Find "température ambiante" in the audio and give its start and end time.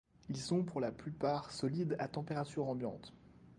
2.07-3.13